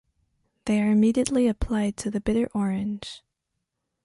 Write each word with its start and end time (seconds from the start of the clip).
They 0.65 0.81
are 0.81 0.89
immediately 0.89 1.47
applied 1.47 1.95
to 1.97 2.09
the 2.09 2.19
bitter 2.19 2.49
orange. 2.55 3.21